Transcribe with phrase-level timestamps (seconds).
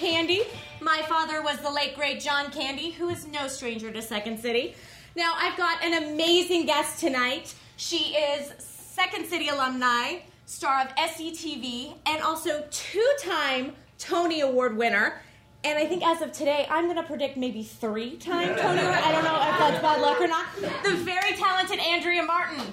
[0.00, 0.42] Candy.
[0.80, 4.74] My father was the late great John Candy, who is no stranger to Second City.
[5.14, 7.54] Now, I've got an amazing guest tonight.
[7.76, 15.20] She is Second City alumni, star of SCTV, and also two time Tony Award winner.
[15.64, 18.96] And I think as of today, I'm going to predict maybe three time Tony Award.
[18.96, 20.46] I don't know if that's bad luck or not.
[20.82, 22.64] The very talented Andrea Martin.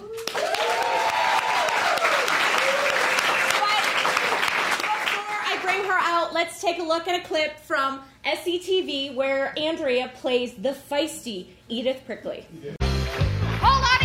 [5.08, 9.58] Before I bring her out, let's take a look at a clip from SCTV where
[9.58, 12.46] Andrea plays the feisty Edith Prickley.
[13.60, 13.97] Hold on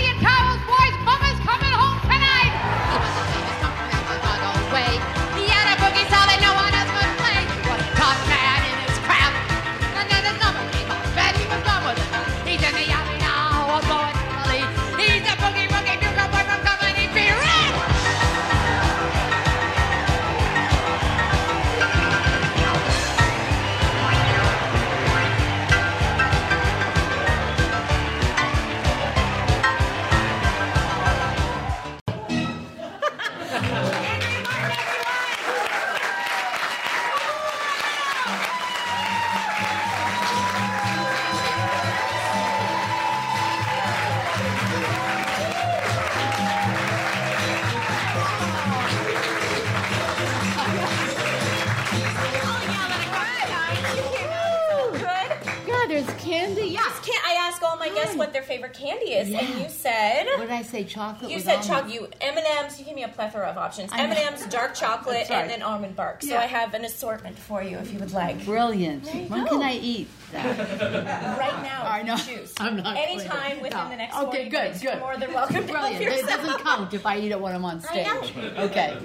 [60.85, 60.95] say?
[60.95, 61.31] Chocolate.
[61.31, 61.93] you said chocolate.
[61.95, 62.79] You M and M's.
[62.79, 63.91] You gave me a plethora of options.
[63.93, 66.23] M and M's, dark chocolate, and then almond bark.
[66.23, 66.41] So Yeah.
[66.41, 68.45] I have an assortment for you if you would like.
[68.45, 69.07] Brilliant.
[69.31, 69.51] When go.
[69.51, 71.39] can I eat that?
[71.39, 72.17] Right now, I know.
[72.17, 72.53] Choose.
[72.59, 73.89] I'm not Anytime within No.
[73.91, 74.99] the next Okay, 40 good, good.
[75.01, 76.03] more than welcome Brilliant.
[76.03, 78.07] It doesn't count if I eat it when I'm on stage.
[78.07, 78.23] know.
[78.65, 78.97] Okay.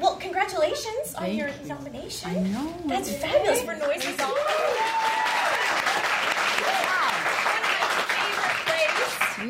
[0.00, 1.54] Well, congratulations on your you.
[1.68, 2.30] nomination.
[2.30, 2.74] I know.
[2.86, 5.03] That's fabulous for Noises Off.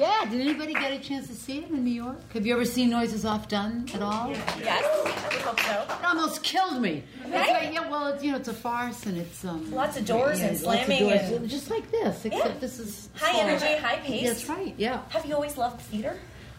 [0.05, 0.31] Yeah.
[0.31, 2.19] Did anybody get a chance to see it in New York?
[2.33, 4.31] Have you ever seen Noises Off done at all?
[4.31, 5.95] Yes, I would hope so.
[5.95, 7.03] It almost killed me.
[7.25, 7.53] It's Right?
[7.65, 9.71] like, yeah, well, it's, you know, it's a farce and it's um.
[9.73, 12.59] Lots of doors and slamming doors, and- just like this, except Yeah.
[12.61, 13.45] this is High slower.
[13.49, 14.27] energy, high pace.
[14.29, 14.75] That's right.
[14.79, 15.01] Yeah.
[15.11, 16.17] Have you always loved theater?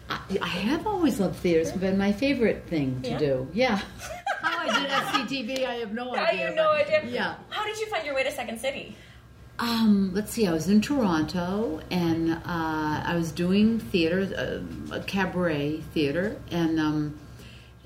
[0.08, 1.60] I, I have always loved theater.
[1.60, 3.18] It's been my favorite thing to Yeah?
[3.18, 3.48] do.
[3.52, 3.80] Yeah.
[4.40, 6.22] How I did SCTV, I have no idea.
[6.22, 7.04] I have no idea.
[7.06, 7.34] Yeah.
[7.50, 8.96] How did you find your way to Second City?
[9.58, 10.46] Um, let's see.
[10.46, 16.78] I was in Toronto, and uh, I was doing theater, uh, a cabaret theater, and
[16.78, 17.18] um,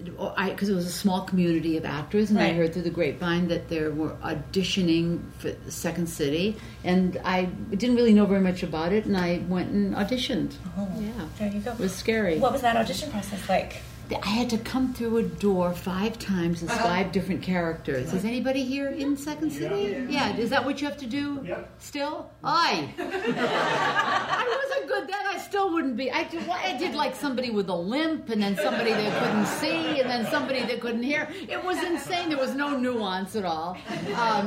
[0.03, 3.69] because it was a small community of actors, and I heard through the grapevine that
[3.69, 9.05] there were auditioning for Second City, and I didn't really know very much about it,
[9.05, 10.55] and I went and auditioned.
[10.99, 11.73] Yeah, There you go.
[11.73, 12.39] it was scary.
[12.39, 13.83] What was that audition process like?
[14.13, 18.13] I had to come through a door five times as five different characters.
[18.13, 20.07] Is anybody here in Second City?
[20.09, 21.47] Yeah, is that what you have to do?
[21.79, 22.31] Still?
[22.43, 22.93] I.
[22.99, 25.27] I wasn't good then.
[25.27, 26.11] I still wouldn't be.
[26.11, 30.01] I did, I did like somebody with a limp, and then somebody that couldn't see,
[30.01, 31.29] and then somebody that couldn't hear.
[31.49, 32.31] It was insane.
[32.31, 33.77] There was no nuance at all.
[34.17, 34.47] Um,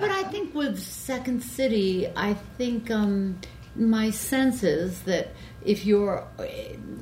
[0.00, 3.38] but I think with Second City, I think um,
[3.76, 5.28] my sense is that
[5.64, 6.46] if you're uh,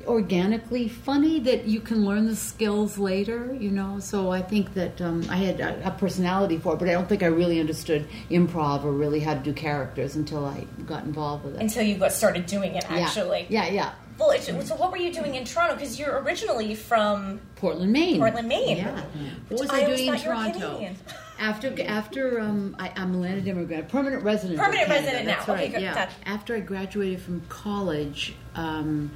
[0.07, 3.55] organically funny, that you can learn the skills later.
[3.59, 6.89] You know, so I think that um, I had a, a personality for it, but
[6.89, 10.65] I don't think I really understood improv or really how to do characters until I
[10.85, 11.61] got involved with it.
[11.61, 13.45] Until you got started doing it, actually.
[13.49, 13.93] yeah, yeah.
[14.17, 15.75] Well, it's, so what were you doing in Toronto?
[15.75, 17.41] Because you're originally from.
[17.57, 18.17] Portland, Maine.
[18.17, 18.77] Portland, Maine.
[18.77, 19.01] Yeah.
[19.49, 20.95] What was I I, doing in thought you were Toronto?
[21.39, 24.59] After after um, I, I'm a landed immigrant, permanent resident.
[24.59, 25.35] Permanent Canada, resident now.
[25.35, 25.71] That's Okay, right.
[25.73, 25.81] good.
[25.81, 26.09] Yeah.
[26.25, 29.11] After I graduated from college, um,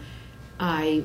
[0.60, 1.04] I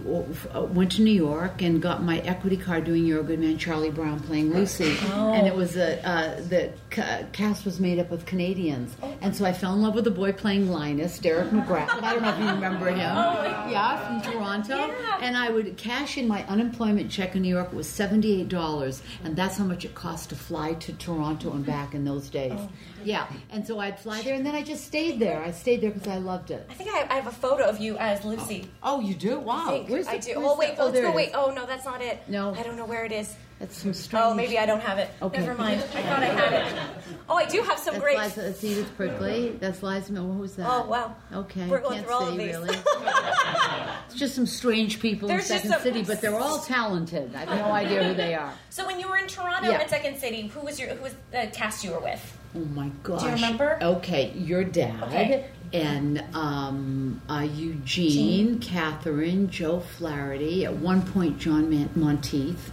[0.53, 3.57] uh, went to New York and got my equity card doing You're a Good Man,
[3.57, 5.33] Charlie Brown playing Lucy, Oh.
[5.33, 9.45] and it was a uh, the ca- cast was made up of Canadians, and so
[9.45, 11.89] I fell in love with the boy playing Linus, Derek McGrath.
[12.03, 12.99] I don't know if you remember him.
[12.99, 15.19] yeah, from Toronto, Oh, Yeah.
[15.23, 17.69] and I would cash in my unemployment check in New York.
[17.69, 21.53] It was seventy eight dollars, and that's how much it cost to fly to Toronto
[21.53, 22.53] and back in those days.
[22.57, 22.69] Oh.
[23.05, 25.43] Yeah, and so I'd fly there, and then I just stayed there.
[25.45, 26.67] I stayed there because I loved it.
[26.71, 28.67] I think I I have a photo of you as Lucy.
[28.83, 29.39] Oh, you do?
[29.45, 29.67] Wow.
[29.67, 30.35] I think Where's I do.
[30.37, 31.13] Oh wait, the- let's go.
[31.13, 31.31] Wait.
[31.35, 32.23] Oh no, that's not it.
[32.29, 32.55] No.
[32.55, 33.35] I don't know where it is.
[33.61, 34.25] That's some oh, strange.
[34.27, 35.09] Oh, maybe I don't have it.
[35.23, 35.41] Okay.
[35.41, 35.81] Never mind.
[35.81, 36.83] I thought I had it.
[37.27, 38.19] Oh, I do have some That's great.
[38.19, 39.57] Liza, that's Edith Prickley.
[39.59, 40.13] That's Liza.
[40.13, 40.27] Mill.
[40.27, 40.69] What was that?
[40.69, 41.17] Oh, wow.
[41.33, 41.67] Okay.
[41.67, 42.57] We're going Can't through all of say, these.
[42.57, 42.77] Really.
[44.07, 47.35] it's just some strange people There's in just Second some- City, but they're all talented.
[47.35, 48.53] I have no idea who they are.
[48.69, 49.79] So when you were in Toronto Yeah.
[49.79, 52.39] at Second City, who was your who was the cast you were with?
[52.55, 53.23] Oh my gosh.
[53.23, 53.79] Do you remember?
[53.81, 55.47] Okay, your dad Okay.
[55.75, 60.65] And um, uh, Eugene, Catherine, Joe Flaherty.
[60.65, 62.71] At one point, John Man- Monteith.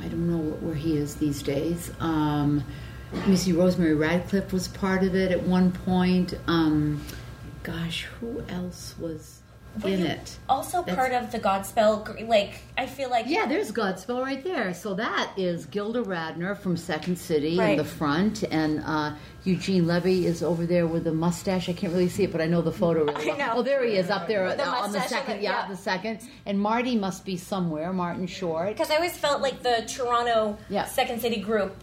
[0.00, 1.90] I don't know where he is these days.
[1.98, 2.64] Um,
[3.34, 6.34] see, Rosemary Radcliffe was part of it at one point.
[6.46, 7.02] Um,
[7.64, 9.40] gosh, who else was
[9.82, 10.36] Were in it?
[10.48, 12.28] Also That's- part of the Godspell.
[12.28, 14.72] Like I feel like Yeah, there's Godspell right there.
[14.74, 17.70] So that is Gilda Radner from Second City Right.
[17.72, 21.68] in the front, and uh, Eugene Levy is over there with a mustache.
[21.68, 23.38] I can't really see it, but I know the photo really I well.
[23.38, 23.52] know.
[23.56, 25.38] Oh, there he is up there the uh, on the second.
[25.38, 25.68] the- yeah, yeah.
[25.68, 26.20] the second.
[26.46, 27.92] And Marty must be somewhere.
[27.92, 28.68] Martin Short.
[28.68, 30.84] because I always felt like the Toronto Yeah.
[30.84, 31.74] Second City group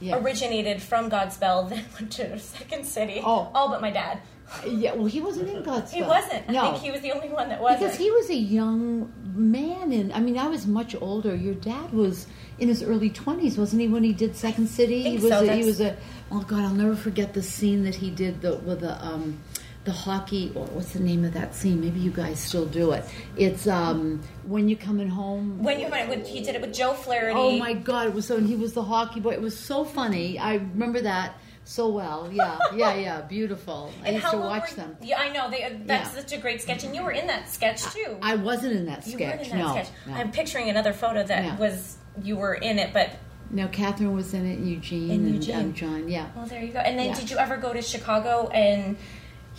[0.00, 0.18] Yeah.
[0.18, 3.20] originated from Godspell, then went to Second City.
[3.24, 3.50] Oh.
[3.54, 4.20] all but my dad.
[4.66, 5.90] Yeah, well, he wasn't in Godspell.
[5.90, 6.48] He wasn't.
[6.48, 7.80] No, I think he was the only one that wasn't.
[7.80, 11.34] because he was a young man, and I mean, I was much older.
[11.34, 12.26] Your dad was
[12.58, 15.02] in his early twenties, wasn't he, when he did Second City?
[15.02, 15.28] he was.
[15.28, 15.96] so, a, he was a.
[16.30, 19.40] Oh God, I'll never forget the scene that he did the, with the um,
[19.84, 20.52] the hockey.
[20.54, 21.80] Or what's the name of that scene?
[21.80, 23.04] Maybe you guys still do it.
[23.36, 25.62] It's um, when you're coming home.
[25.62, 27.38] when you with, he did it with Joe Flaherty.
[27.38, 28.08] Oh my God!
[28.08, 28.36] It was so.
[28.36, 29.30] And he was the hockey boy.
[29.30, 30.38] It was so funny.
[30.38, 32.28] I remember that so well.
[32.32, 33.20] Yeah, yeah, yeah.
[33.22, 33.92] Beautiful.
[34.04, 34.96] I used to watch were- them.
[35.02, 35.50] Yeah, I know.
[35.50, 36.20] They, that's Yeah.
[36.22, 38.16] such a great sketch, and you were in that sketch too.
[38.22, 39.38] I wasn't in that you sketch.
[39.38, 39.88] were in that no, sketch.
[40.06, 40.14] no.
[40.14, 41.56] I'm picturing another photo that Yeah.
[41.56, 43.10] was you were in it, but
[43.52, 45.56] No, Catherine was in it, Eugene And and, Eugene.
[45.56, 46.08] um, John.
[46.08, 46.78] Yeah, well, there you go.
[46.78, 47.14] And then, Yeah.
[47.16, 48.96] did you ever go to Chicago and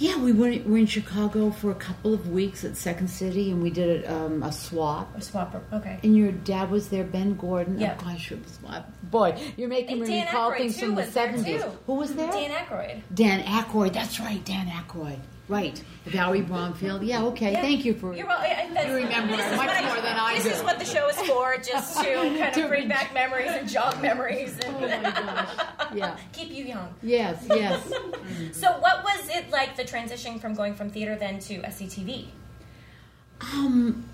[0.01, 0.17] yeah.
[0.17, 0.65] We went.
[0.67, 4.13] We're in Chicago for a couple of weeks at Second City, and we did a,
[4.13, 5.15] um, a swap.
[5.15, 5.61] or Swapper?
[5.71, 5.99] Okay.
[6.03, 7.79] And your dad was there, Ben Gordon.
[7.79, 7.95] Yeah.
[7.99, 9.39] Oh gosh, it was my boy.
[9.57, 11.63] You're making And me Dan recall Aykroyd, things from the seventies.
[11.85, 12.31] Who was there?
[12.31, 13.01] Dan Aykroyd.
[13.13, 13.93] Dan Aykroyd.
[13.93, 15.19] That's right, Dan Aykroyd.
[15.51, 17.03] Right, Valerie Bromfield.
[17.03, 17.25] Yeah.
[17.25, 17.51] Okay.
[17.51, 17.61] Yeah.
[17.61, 18.13] Thank you for.
[18.15, 20.49] You're well, I, I, that's, You remember this much more than I This do.
[20.51, 24.01] is what the show is for, just to kind of bring back memories and jog
[24.01, 25.93] memories and Oh my gosh.
[25.93, 26.17] Yeah.
[26.31, 26.93] keep you young.
[27.03, 27.45] Yes.
[27.49, 27.85] Yes.
[28.53, 32.27] So, what was it like the transition from going from theater then to SCTV?
[33.41, 34.05] Um,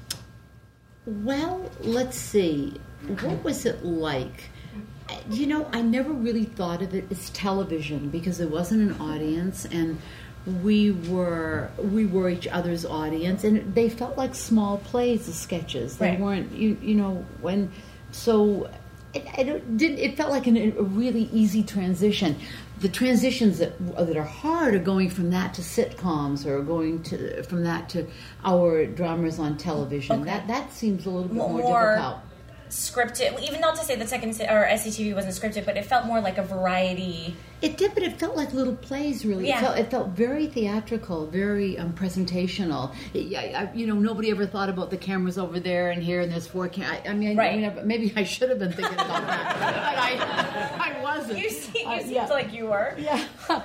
[1.06, 2.82] well, let's see.
[3.22, 4.46] What was it like?
[5.30, 9.66] You know, I never really thought of it as television because there wasn't an audience,
[9.66, 10.00] and
[10.64, 15.98] we were we were each other's audience, and they felt like small plays, the sketches.
[15.98, 16.20] They Right.
[16.20, 17.72] weren't, you you know, when
[18.12, 18.70] so.
[19.14, 22.36] It, I didn't, it felt like an, a really easy transition.
[22.82, 27.42] The transitions that that are hard are going from that to sitcoms, or going to
[27.44, 28.06] from that to
[28.44, 30.22] our dramas on television.
[30.22, 30.30] Okay.
[30.30, 32.18] That that seems a little bit more, More- difficult.
[32.70, 36.20] Scripted, even not to say the second or SCTV wasn't scripted, but it felt more
[36.20, 37.34] like a variety.
[37.62, 39.26] It did, but it felt like little plays.
[39.26, 39.58] Really, Yeah.
[39.58, 42.94] it, felt, it felt very theatrical, very um, presentational.
[43.16, 46.22] It, I, I, you know, nobody ever thought about the cameras over there and here,
[46.22, 46.68] and there's four.
[46.70, 47.64] Cam- I, I mean, Right.
[47.64, 51.40] I mean, maybe I should have been thinking about that, but I, I wasn't.
[51.40, 52.26] You, see, you Uh, seemed yeah.
[52.28, 52.94] like you were.
[52.98, 53.24] Yeah,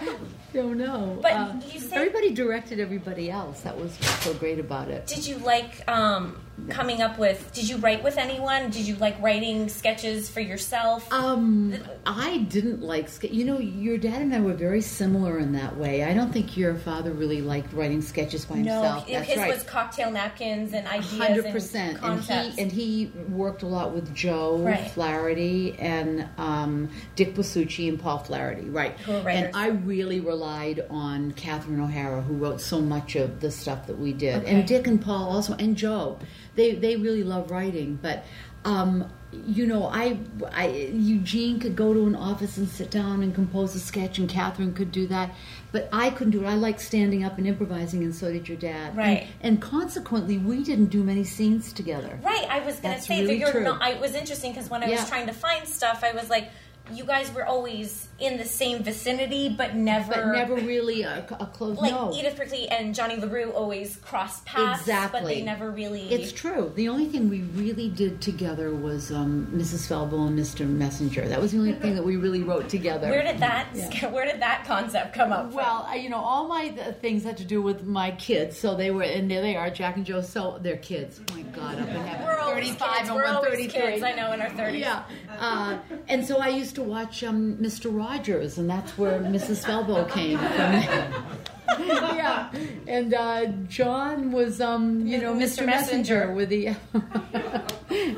[0.54, 1.18] don't know.
[1.20, 3.60] But Uh, you said- everybody directed everybody else.
[3.60, 5.06] That was so great about it.
[5.06, 6.40] Did you like um,
[6.70, 7.52] coming up with?
[7.52, 8.70] Did you write with anyone?
[8.70, 11.10] Did you like writing sketches for yourself?
[11.12, 11.74] Um,
[12.06, 13.08] I didn't like.
[13.22, 16.04] You know, your dad and I were very similar in that way.
[16.04, 19.08] I don't think your father really liked writing sketches by no, himself.
[19.08, 19.52] That's his right.
[19.52, 23.92] was cocktail napkins and ideas Hundred and percent, and he and he worked a lot
[23.92, 24.90] with Joe Right.
[24.92, 28.96] Flaherty and um, Dick Blasucci and Paul Flaherty, right?
[29.08, 33.98] And I really relied on Catherine O'Hara, who wrote so much of the stuff that
[33.98, 34.54] we did, Okay.
[34.54, 36.18] and Dick and Paul also, and Joe.
[36.54, 38.24] They they really love writing, but.
[38.64, 40.18] Um, you know, I,
[40.52, 44.28] I, Eugene could go to an office and sit down and compose a sketch, and
[44.28, 45.30] Catherine could do that,
[45.72, 46.46] but I couldn't do it.
[46.48, 48.96] I like standing up and improvising, and so did your dad.
[48.96, 49.28] Right.
[49.40, 52.18] and consequently, we didn't do many scenes together.
[52.22, 53.64] Right, I was gonna say really that you're true.
[53.64, 53.80] not.
[53.82, 55.00] I, it was interesting because when I Yeah.
[55.00, 56.50] was trying to find stuff, I was like,
[56.92, 61.46] you guys were always in the same vicinity, but never, But never really a, a
[61.46, 61.76] close.
[61.78, 65.20] like no, Edith Prickley and Johnny LaRue always cross paths, exactly.
[65.20, 66.12] but they never really.
[66.12, 66.72] It's true.
[66.76, 69.86] The only thing we really did together was um, Mrs.
[69.88, 70.66] Falbo and Mr.
[70.66, 71.28] Messenger.
[71.28, 73.08] That was the only thing that we really wrote together.
[73.08, 73.68] where did that?
[73.74, 74.10] Yeah.
[74.10, 75.46] Where did that concept come up?
[75.46, 75.54] from?
[75.54, 78.58] Well, I- you know, all my th- things had to do with my kids.
[78.58, 80.20] So they were, and there they are, Jack and Joe.
[80.20, 81.20] So they're kids.
[81.30, 82.26] Oh my God, up in heaven.
[82.26, 83.08] we're always 35 kids.
[83.08, 83.90] and We're always 133.
[83.92, 84.02] kids.
[84.02, 84.80] I know in our thirties.
[84.80, 85.02] Yeah,
[85.38, 87.94] uh, and so I used to watch um, Mr.
[87.96, 89.64] Rogers, and that's where Mrs.
[89.64, 91.78] Falbo came from.
[92.16, 92.52] yeah,
[92.86, 95.62] and uh, John was, um, you know, Mr.
[95.62, 95.66] Mr.
[95.66, 96.26] Messenger.
[96.26, 96.76] Messenger with the.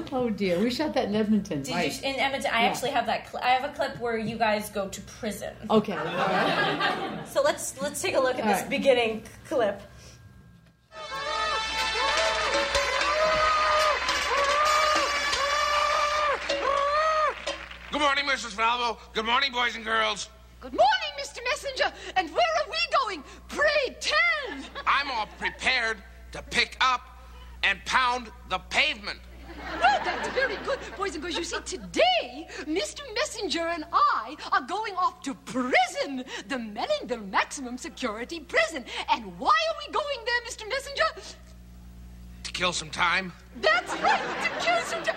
[0.13, 2.03] oh dear, we shot that in Edmonton, Did right?
[2.03, 2.51] you in Edmonton?
[2.53, 2.69] I Yeah.
[2.71, 3.29] actually have that.
[3.31, 5.55] Cl- I have a clip where you guys go to prison.
[5.71, 5.97] Okay.
[7.27, 8.71] So let's let's take a look at All this right.
[8.71, 9.81] beginning clip.
[17.95, 18.57] Good morning, Mrs.
[18.57, 18.99] Falbo.
[19.13, 20.29] Good morning, boys and girls.
[20.61, 21.39] Good morning, Mr.
[21.45, 21.95] Messenger.
[22.17, 23.23] And where are we going?
[23.47, 24.65] Pray tell.
[24.85, 25.99] I'm all prepared
[26.33, 27.03] to pick up
[27.63, 29.21] and pound the pavement.
[29.75, 31.37] No, That's very good, boys and girls.
[31.37, 33.03] You see, today, Mr.
[33.15, 38.85] Messenger and I are going off to prison, the Mellendale Maximum Security Prison.
[39.13, 40.69] And why are we going there, Mr.
[40.69, 41.37] Messenger?
[42.43, 43.33] To kill some time?
[43.61, 45.15] That's right, to kill some time.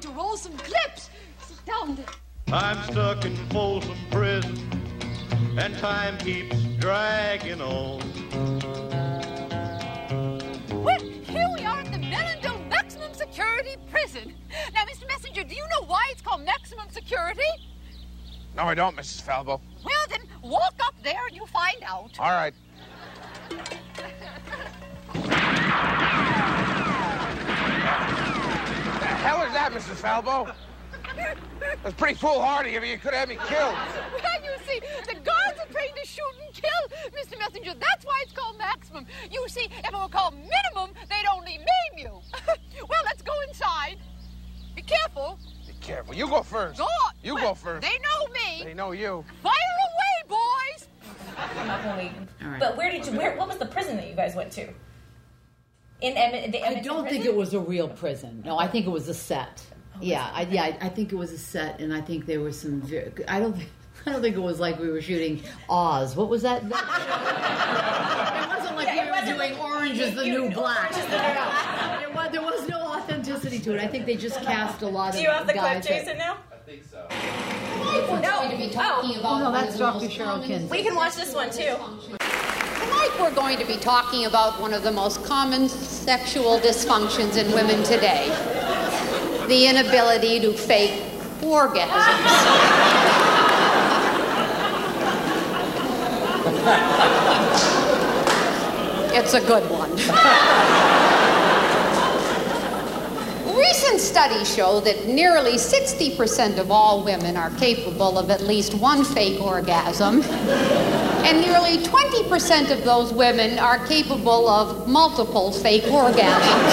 [0.00, 1.10] Going to roll some clips.
[1.40, 2.06] Sit down there.
[2.52, 4.58] I'm stuck in Folsom Prison,
[5.58, 8.00] and time keeps dragging on.
[10.82, 14.34] Well, here we are at the Mellendale Maximum Security Prison.
[14.74, 15.06] Now, Mr.
[15.06, 17.42] Messenger, do you know why it's called maximum security?
[18.56, 19.22] No, I don't, Mrs.
[19.22, 19.60] Falbo.
[19.84, 22.18] Well, then walk up there and you'll find out.
[22.18, 22.54] All right.
[29.20, 30.00] Hell is that, Mrs.
[30.00, 30.54] Falbo?
[31.82, 32.92] That's pretty foolhardy of you.
[32.92, 33.74] You could have me killed.
[33.74, 37.38] Well, you see, the guards are trained to shoot and kill, Mr.
[37.38, 37.74] Messenger.
[37.78, 39.06] That's why it's called maximum.
[39.30, 42.20] You see, if it were called minimum, they'd only maim you.
[42.88, 43.98] well, let's go inside.
[44.74, 45.38] Be careful.
[45.66, 46.14] Be careful.
[46.14, 46.78] You go first.
[46.78, 47.12] Go on.
[47.22, 47.82] You Well, go first.
[47.82, 48.64] They know me.
[48.64, 49.24] They know you.
[49.42, 50.88] Fire away, boys.
[51.36, 52.28] I'm not going.
[52.42, 52.60] All right.
[52.60, 53.12] But where did you?
[53.12, 53.36] Where?
[53.36, 54.68] What was the prison that you guys went to?
[56.00, 58.42] In Emmett, the I don't think it was a real prison.
[58.44, 59.62] No, I think it was a set.
[59.94, 62.40] Oh, yeah, I, yeah, I, I think it was a set, and I think there
[62.40, 62.80] was some.
[62.82, 63.54] Very, I don't.
[63.56, 63.68] think-
[64.06, 66.16] I don't think it was like we were shooting Oz.
[66.16, 66.62] What was that?
[66.64, 66.86] it wasn't
[68.76, 70.90] like Yeah, we were doing like- Orange is the New Black.
[70.92, 72.00] Is the New Black.
[72.00, 73.80] There was, there was no authenticity to it.
[73.80, 75.16] I think they just cast a lot of.
[75.16, 75.86] Do of you have the clip, guys.
[75.86, 76.16] that- Jason?
[76.16, 79.20] Now We're going to be talking Oh.
[79.20, 80.04] about oh, no, that's of Dr.
[80.04, 81.76] most Cheryl common we can watch this one too.
[83.00, 87.50] Tonight we're going to be talking about one of the most common sexual dysfunctions in
[87.52, 88.28] women today.
[89.48, 91.02] The inability to fake
[91.40, 91.88] orgasms.
[99.12, 100.94] It's a good one.
[103.60, 109.04] Recent studies show that nearly 60% of all women are capable of at least one
[109.04, 116.72] fake orgasm, and nearly 20% of those women are capable of multiple fake orgasms.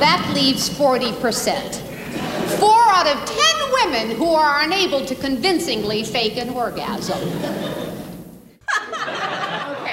[0.00, 1.76] That leaves 40%.
[2.58, 7.18] Four out of 10 women who are unable to convincingly fake an orgasm.
[7.18, 7.46] Okay.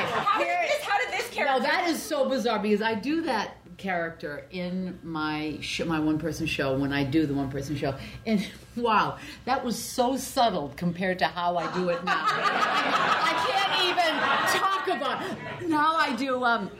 [0.10, 0.82] How did this?
[0.82, 1.60] How did this character?
[1.60, 6.18] No, that is so bizarre because I do that character in my sh- my one
[6.18, 7.94] person show when I do the one person show,
[8.26, 8.48] and
[8.78, 12.26] wow, that was so subtle compared to how I do it now.
[12.26, 15.62] I can't even talk about.
[15.62, 15.70] It.
[15.70, 16.44] Now I do.
[16.46, 16.72] Um,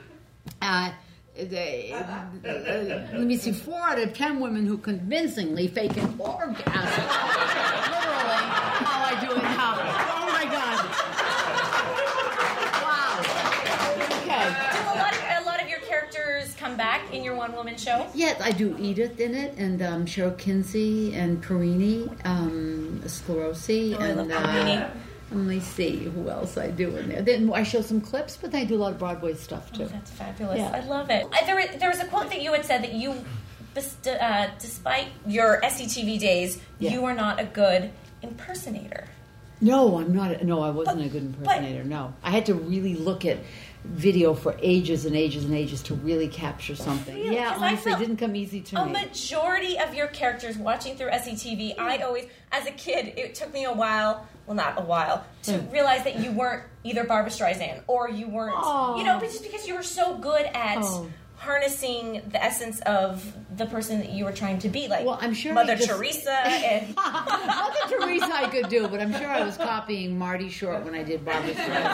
[0.62, 0.92] uh,
[1.36, 2.24] they, uh,
[3.12, 3.52] let me see.
[3.52, 6.56] Four out of ten women who convincingly fake an orgasm.
[7.92, 8.33] Literally,
[17.14, 18.06] in your one woman show?
[18.14, 24.00] Yes, I do Edith in it, and um, Cheryl Kinsey, and Perini, um, Scleroso, Oh,
[24.02, 24.88] I and uh,
[25.30, 27.22] let me see who else I do in there.
[27.22, 29.86] Then I show some clips, but then I do a lot of Broadway stuff too.
[29.86, 30.58] That's fabulous.
[30.58, 30.70] Yeah.
[30.74, 31.26] I love it.
[31.46, 33.14] There, was- there was a quote that you had said that you,
[34.20, 36.92] uh, despite your SCTV days, Yeah.
[36.92, 37.90] you are not a good
[38.22, 39.04] impersonator.
[39.60, 40.42] No, I'm not.
[40.44, 41.84] No, I wasn't But- a good but- impersonator.
[41.84, 43.38] no, I had to really look at
[43.84, 47.14] video for ages and ages and ages to really capture something.
[47.14, 47.34] Really?
[47.36, 48.92] Yeah, honestly, it didn't come easy to A me.
[48.92, 53.64] majority of your characters watching through SCTV, I always, as a kid, it took me
[53.64, 55.70] a while, well, not a while, to Hmm.
[55.70, 58.54] realize that you weren't either Barbra Streisand or you weren't,
[58.98, 61.06] you know, but just because you were so good at Oh.
[61.36, 65.34] Harnessing the essence of the person that you were trying to be, like Well, I'm
[65.34, 66.94] sure Mother just- Teresa and.
[66.96, 71.02] Mother Teresa I could do, but I'm sure I was copying Marty Short when I
[71.02, 71.84] did Barbra Streisand.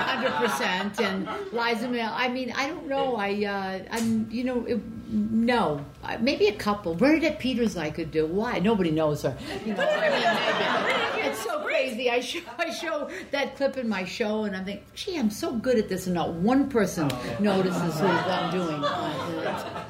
[0.00, 2.10] hundred percent, and Liza Minnelli.
[2.12, 3.16] I mean, I don't know.
[3.16, 4.80] I, uh, I'm, you know, it,
[5.12, 6.94] no, Uh, maybe a couple.
[6.94, 8.26] Bernadette Peters I could do.
[8.26, 8.58] Why?
[8.58, 9.36] Nobody knows her.
[9.66, 11.28] You know, I mean, maybe.
[11.28, 12.08] it's so crazy.
[12.10, 15.52] I show, I show that clip in my show, and I'm thinking, gee, I'm so
[15.52, 18.84] good at this, and not one person notices who I'm doing.
[18.84, 19.84] Uh,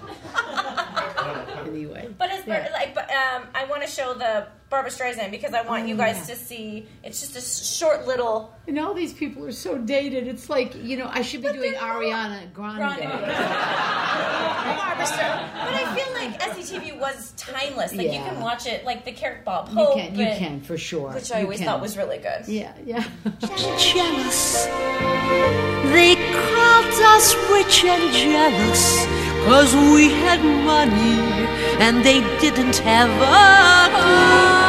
[1.66, 2.68] anyway, But as Yeah.
[2.72, 6.16] like, but, um, I want to show the Barbra Streisand because I want you guys
[6.28, 6.34] yeah.
[6.34, 6.86] to see.
[7.02, 8.54] It's just a short little.
[8.68, 10.26] And all these people are so dated.
[10.28, 11.74] It's like, you know, I should be doing.
[11.74, 12.78] Ariana Grande.
[12.78, 13.00] Grande.
[14.78, 15.52] Barbra Streisand.
[15.52, 17.92] But I feel like SCTV was timeless.
[17.94, 19.76] Like you can watch it, like the character Bob Hope.
[19.76, 21.10] You Hope, can, you and- can for sure.
[21.12, 21.66] which I You always can.
[21.68, 22.46] thought was really good.
[22.46, 23.04] Yeah, yeah.
[23.78, 24.66] jealous.
[25.92, 29.06] They crowds us rich and jealous,
[29.46, 31.18] cause we had money
[31.80, 34.60] and they didn't have a clue.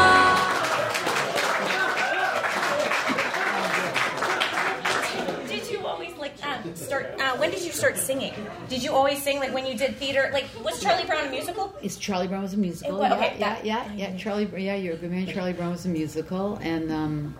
[6.43, 8.33] Um, start uh, when did you start singing?
[8.67, 11.73] Did you always sing like when you did theater like was charlie brown a musical?
[11.81, 12.97] Is charlie brown was a musical?
[12.97, 15.27] Was, yeah, okay, yeah, yeah yeah yeah charlie yeah you're a good man.
[15.27, 17.35] Charlie brown was a musical and um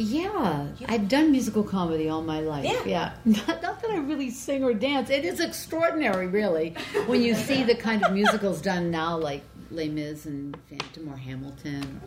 [0.00, 2.64] yeah, I've done musical comedy all my life.
[2.86, 3.12] Yeah.
[3.24, 5.10] Not, not that I really sing or dance.
[5.10, 6.70] It is extraordinary, really,
[7.06, 11.16] when you see the kind of musicals done now, like Les Mis and Phantom or
[11.16, 12.00] Hamilton.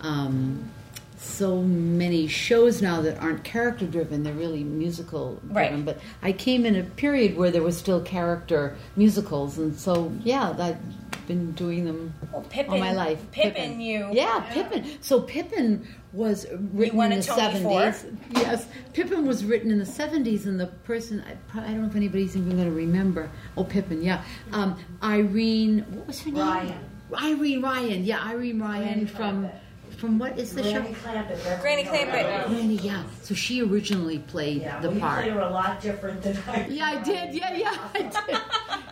[0.00, 0.70] Um,
[1.18, 5.54] so many shows now that aren't character driven; they're really musical driven.
[5.54, 5.84] Right.
[5.84, 10.54] But I came in a period where there was still character musicals, and so yeah,
[10.58, 10.78] I've
[11.26, 13.20] been doing them Well, Pippin, all my life.
[13.32, 14.08] Pippin, you.
[14.12, 14.84] Yeah, Pippin.
[15.00, 17.92] So Pippin was written in the Tony for.
[17.92, 18.18] seventies.
[18.30, 21.88] Yes, Pippin was written in the seventies, and the person I, probably, I don't know
[21.88, 23.30] if anybody's even going to remember.
[23.56, 24.22] Oh, Pippin, yeah.
[24.52, 26.40] Um, Irene, what was her name?
[26.40, 26.84] Ryan.
[27.14, 28.04] Irene Ryan.
[28.04, 29.50] Yeah, Irene Ryan from from
[30.00, 31.00] what is the Granny show?
[31.00, 31.42] Clampett.
[31.44, 32.36] that's Granny what I'm Clampett.
[32.42, 32.74] talking Granny.
[32.76, 33.02] Yeah.
[33.22, 34.82] So she originally played about.
[34.82, 35.24] the well, part.
[35.26, 37.34] You play her a lot different than I Yeah, I did.
[37.34, 38.40] Yeah, yeah, I did.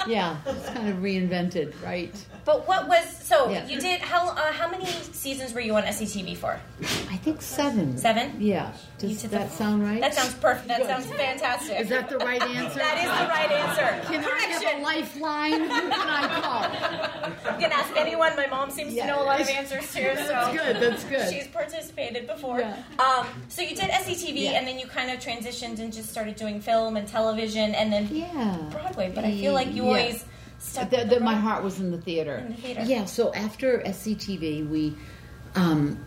[0.06, 2.14] Yeah, it's kind of reinvented, right?
[2.44, 3.66] But what was so Yeah.
[3.66, 6.60] you did how uh, how many seasons were you on SCTV for?
[7.10, 7.98] I think seven.
[7.98, 8.36] Seven?
[8.40, 8.70] Yeah.
[9.00, 10.00] You Does did that the- sound right?
[10.00, 10.68] That sounds perfect.
[10.68, 11.80] That sounds fantastic.
[11.80, 12.78] Is that the right answer?
[12.78, 14.12] That is the right answer.
[14.12, 14.82] Can I have a Correction.
[14.84, 15.60] lifeline?
[15.62, 17.52] Who can I call?
[17.54, 18.36] You can ask anyone.
[18.36, 20.02] My mom seems to know a lot of answers too.
[20.14, 21.32] So That's good, that's good.
[21.32, 22.60] She's participated before.
[22.60, 22.76] Yeah.
[22.98, 24.50] Um, so you did SCTV, Yeah.
[24.52, 28.08] and then you kind of transitioned and just started doing film and television, and then?
[28.10, 28.56] Yeah.
[28.70, 29.10] Broadway.
[29.14, 30.24] But I feel like you always
[30.58, 30.90] stuck.
[30.90, 32.36] The, the my heart was in the theater.
[32.36, 32.82] In the theater.
[32.84, 34.94] Yeah, so after SCTV, we
[35.54, 35.98] um,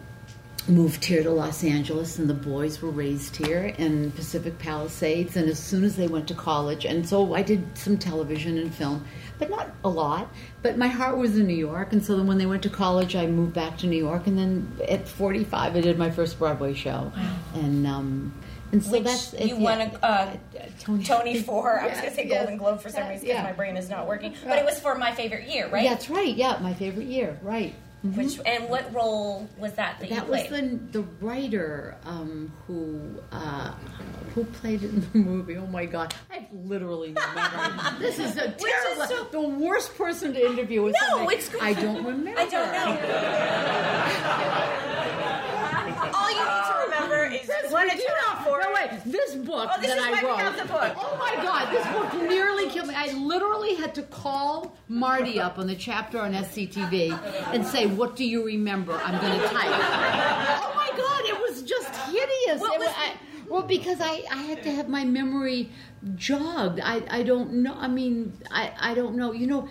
[0.70, 5.36] moved here to Los Angeles, and the boys were raised here in Pacific Palisades.
[5.36, 8.74] And as soon as they went to college, and so I did some television and
[8.74, 9.06] film,
[9.40, 10.30] but not a lot.
[10.62, 13.16] But my heart was in New York, and so then when they went to college,
[13.16, 14.28] I moved back to New York.
[14.28, 17.12] And then at 45, I did my first Broadway show.
[17.56, 18.34] And um,
[18.72, 19.62] and so Which that's you yeah.
[19.62, 20.36] won a uh,
[20.80, 21.80] Tony, Tony for.
[21.80, 22.38] I was Yes, going to say yes.
[22.42, 23.44] Golden Globe for some reason because Yeah.
[23.44, 24.36] my brain is not working.
[24.46, 25.90] But it was for my favorite year, right?
[25.90, 26.36] That's right.
[26.36, 27.40] Yeah, my favorite year.
[27.42, 27.74] Right.
[28.06, 28.16] Mhm.
[28.16, 33.02] Which and what role was that that, you That was the the writer um, who
[33.34, 33.74] uh,
[34.34, 35.58] who played it in the movie.
[35.58, 37.78] Oh my god, I literally memory.
[38.00, 41.50] this is a is so- the worst person to interview is No, somebody- it's.
[41.62, 42.40] I don't remember.
[42.40, 42.88] I don't know.
[46.14, 48.44] All you need to remember is This, one you of two know,
[49.06, 50.68] this book Oh, this that I wrote.
[50.68, 50.94] book.
[50.98, 52.94] Oh my God, this book nearly killed me.
[52.96, 57.12] I literally had to call Marty up on the chapter on SCTV
[57.54, 59.72] and say, "What do you remember?" I'm going to type.
[59.72, 62.60] oh my God, it was just hideous.
[62.62, 63.14] What It was- wa- I-
[63.50, 65.72] well, because I, I had to have my memory
[66.16, 66.80] jogged.
[66.82, 67.74] I, I don't know.
[67.76, 69.32] I mean, I, I don't know.
[69.32, 69.68] You know,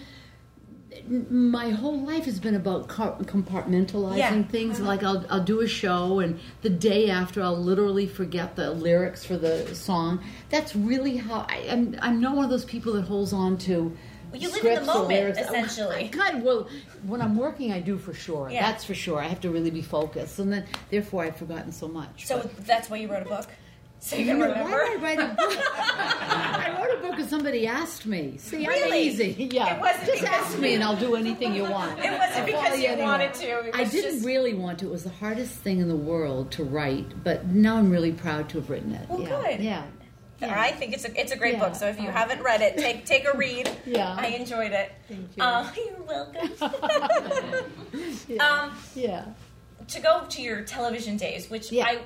[1.31, 4.42] my whole life has been about compartmentalizing Yeah.
[4.44, 4.79] things.
[4.81, 4.88] Uh-huh.
[4.88, 9.24] Like I'll I'll do a show, and the day after, I'll literally forget the lyrics
[9.24, 10.20] for the song.
[10.51, 11.96] That's really how I, I'm.
[12.01, 13.96] I'm not one of those people that holds on to.
[14.31, 15.38] Well, you live in the moment, lyrics.
[15.40, 16.09] Oh, essentially.
[16.12, 16.68] God, well,
[17.07, 18.51] when I'm working, I do for sure.
[18.51, 18.61] Yeah.
[18.70, 19.18] That's for sure.
[19.20, 22.27] I have to really be focused, and then therefore I've forgotten so much.
[22.27, 23.46] So But- that's why you wrote a book,
[24.00, 24.76] so you you can know, remember.
[24.76, 25.56] I write a book?
[25.58, 28.37] I wrote a book because somebody asked me.
[28.38, 29.02] See, I'm Really?
[29.08, 29.48] easy.
[29.52, 31.98] Yeah, It wasn't just ask me and I'll do anything you want.
[31.98, 33.06] It wasn't I'll because you anywhere.
[33.06, 34.87] wanted to, I didn't just- really want to.
[34.87, 38.48] It was the hardest thing in the world to write, but now I'm really proud
[38.50, 39.08] to have written it.
[39.08, 39.28] Well, yeah.
[39.56, 39.61] good.
[39.64, 39.84] Yeah.
[40.40, 41.64] I think it's a it's a great Yeah.
[41.68, 41.74] book.
[41.74, 43.68] So if you haven't read it, take take a read.
[43.84, 44.14] Yeah.
[44.16, 44.92] I enjoyed it.
[45.08, 45.42] Thank you.
[45.42, 46.50] Uh, you're welcome.
[48.28, 48.46] Yeah.
[48.48, 49.24] um, yeah.
[49.88, 51.87] to go to your television days, which Yeah.
[51.87, 51.98] I,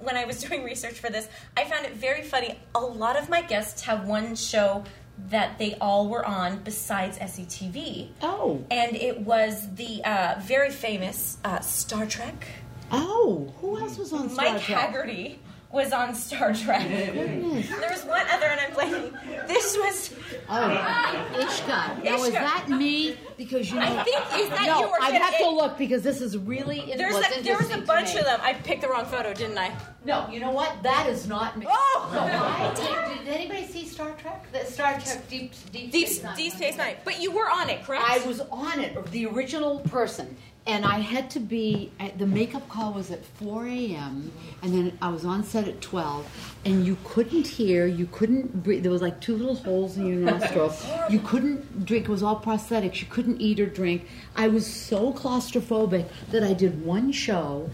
[0.00, 2.58] when I was doing research for this, I found it very funny.
[2.74, 4.84] A lot of my guests have one show
[5.28, 8.08] that they all were on besides SCTV.
[8.22, 8.64] Oh.
[8.70, 12.46] and it was the uh, very famous uh, Star Trek.
[12.90, 13.52] Oh.
[13.60, 14.54] Who else was on Star Trek?
[14.54, 14.78] Mike Trek?
[14.78, 15.38] Haggerty
[15.72, 16.88] was on Star Trek.
[17.12, 17.68] Goodness.
[17.68, 19.46] there was one other, and I'm blanking.
[19.46, 20.14] This was.
[20.48, 22.02] Oh, Ishka.
[22.04, 23.16] Now is that me?
[23.36, 23.82] Because you know.
[23.82, 26.92] I think is that no, you did have it- to look because this is really.
[26.96, 28.40] There's was a, there was a bunch of them.
[28.42, 29.76] I picked the wrong photo, didn't I?
[30.04, 30.82] No, you know what?
[30.82, 31.66] That is not me.
[31.68, 32.10] Oh!
[32.12, 34.50] So I did, did anybody see Star Trek?
[34.52, 36.36] The Star Trek Deep Deep Deep, Space.
[36.36, 36.96] Deep Space Nine.
[37.04, 38.04] But you were on it, correct?
[38.08, 41.90] I was on it, the original person, and I had to be.
[42.18, 44.30] The makeup call was at 4 a.m.
[44.62, 48.82] and then I was on set at 12, and you couldn't hear, you couldn't breathe.
[48.82, 52.04] There was like two little holes in your nostrils You couldn't drink.
[52.06, 53.00] It was all prosthetics.
[53.00, 54.06] You couldn't eat or drink.
[54.36, 57.70] I was so claustrophobic that I did one show.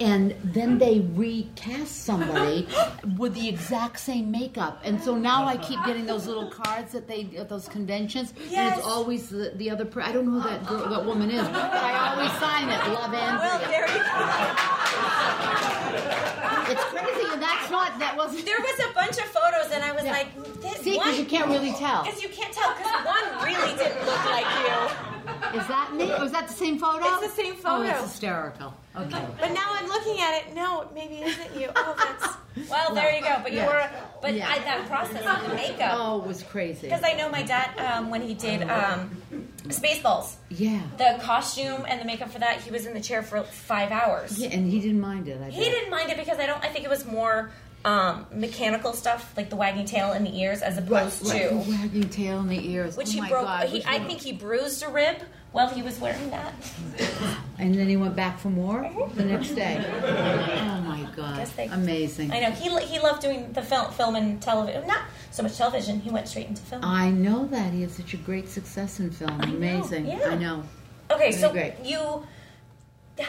[0.00, 2.66] And then they recast somebody
[3.16, 7.06] with the exact same makeup, and so now I keep getting those little cards that
[7.06, 9.84] they at those conventions, and it's always the, the other.
[9.84, 12.78] Per- I don't know who that girl, that woman is, but I always sign it.
[12.92, 13.38] Love Andrea.
[13.38, 14.10] Well, there you go.
[16.72, 18.44] it's crazy, and that's not that wasn't.
[18.46, 20.10] There was a bunch of photos, and I was Yeah.
[20.12, 22.02] like, "This See, because you can't really tell.
[22.02, 25.13] Because you can't tell, because one really didn't look like you.
[25.60, 26.12] Is that me?
[26.12, 27.04] Or is that the same photo?
[27.06, 27.84] It's the same photo.
[27.84, 27.90] Oh, photo.
[28.02, 28.74] it's hysterical.
[28.96, 29.26] Okay.
[29.40, 30.54] But now I'm looking at it.
[30.54, 31.68] No, maybe it isn't you.
[31.74, 32.36] Oh, that's.
[32.70, 33.40] Well, there you go.
[33.42, 33.66] But you Yeah.
[33.66, 33.90] were.
[34.22, 34.48] But Yeah.
[34.48, 35.90] I, that process of the makeup.
[35.98, 36.82] Oh, it was crazy.
[36.86, 39.10] Because I know my dad, um, when he did um,
[39.66, 40.80] Spaceballs, Yeah.
[40.96, 44.38] the costume and the makeup for that, he was in the chair for five hours.
[44.38, 45.40] Yeah, and he didn't mind it.
[45.42, 46.62] I He didn't mind it because I don't.
[46.64, 47.50] I think it was more
[47.84, 51.70] um, mechanical stuff, like the wagging tail in the ears, as opposed Right, to the
[51.70, 52.96] wagging tail in the ears.
[52.96, 53.44] which oh he my broke.
[53.44, 55.16] God, he, I think he bruised a rib
[55.54, 56.52] while he was wearing that.
[57.60, 59.16] And then he went back for more mm-hmm.
[59.16, 59.76] the next day.
[60.74, 61.46] Oh my God!
[61.56, 62.32] They- Amazing.
[62.32, 64.86] I know he he loved doing the film, film and television.
[64.86, 66.00] Not so much television.
[66.00, 66.84] He went straight into film.
[66.84, 69.38] I know that he had such a great success in film.
[69.38, 70.06] know, Amazing.
[70.06, 70.28] yeah.
[70.30, 70.64] I know.
[71.10, 71.74] Okay, so great.
[71.84, 72.26] you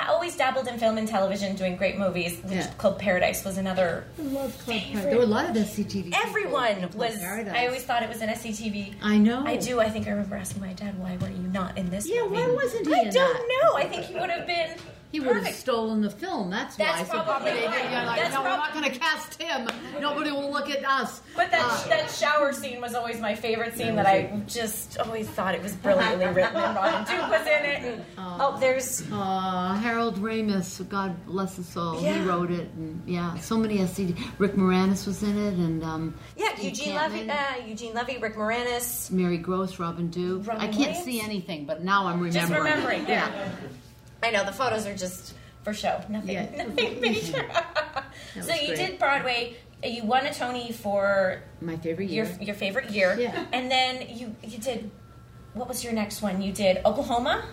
[0.08, 2.40] always dabbled in film and television, doing great movies.
[2.44, 2.68] Which Yeah.
[2.78, 4.06] Club Paradise was another.
[4.18, 5.04] I love Club Paradise.
[5.06, 6.14] There were a lot of SCTV.
[6.26, 7.18] Everyone was.
[7.18, 7.54] Paradise.
[7.56, 8.96] I always thought it was an SCTV.
[9.02, 9.44] I know.
[9.46, 9.80] I do.
[9.80, 12.36] I think I remember asking my dad, "Why were you not in this?" Yeah, movie?
[12.36, 13.62] why wasn't he I in don't that?
[13.64, 13.76] know.
[13.78, 14.72] I think he would have been.
[15.12, 16.50] He would have stolen the film.
[16.50, 16.86] That's, why.
[16.88, 17.24] That's why.
[17.24, 17.86] probably they, right.
[17.94, 19.70] are like, That's no, we're not going to cast him.
[20.02, 21.22] Nobody will look at us.
[21.38, 23.96] But that Uh, that shower scene was always my favorite scene.
[23.96, 27.84] That I just always thought it was brilliantly written, and Robin Duke was in it.
[27.94, 32.20] And, oh, there's Uh, Harold Ramis, God bless his soul, Yeah.
[32.22, 34.18] he wrote it, and yeah, so many SCTV.
[34.38, 38.36] Rick Moranis was in it, and um, yeah, Eugene Cantlin, Levy, uh, Eugene Levy, Rick
[38.36, 39.10] Moranis.
[39.12, 40.46] Mary Gross, Robin Duke.
[40.48, 41.06] Robin I can't Williams?
[41.06, 42.34] see anything, but now I'm remembering.
[42.34, 43.02] Just remembering.
[43.04, 43.52] remembering, yeah.
[44.26, 45.34] I know the photos are just
[45.64, 46.50] for show, nothing, Yeah.
[46.66, 47.46] nothing major.
[48.42, 48.76] so you great.
[48.78, 49.56] did Broadway.
[49.84, 52.38] You won a Tony for My favorite your year.
[52.42, 53.46] your favorite year, Yeah.
[53.54, 54.90] and then you you did.
[55.54, 56.42] What was your next one?
[56.42, 57.46] You did Oklahoma.